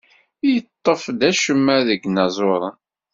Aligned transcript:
Yeṭṭef-d 0.53 1.21
acemma 1.29 1.77
deg 1.87 2.01
inaẓuren. 2.09 2.77